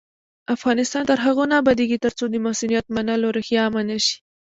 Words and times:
افغانستان 0.55 1.03
تر 1.09 1.17
هغو 1.25 1.43
نه 1.51 1.55
ابادیږي، 1.61 1.97
ترڅو 2.05 2.23
د 2.29 2.35
مسؤلیت 2.47 2.85
منلو 2.95 3.33
روحیه 3.35 3.61
عامه 3.63 3.81
نشي. 3.89 4.15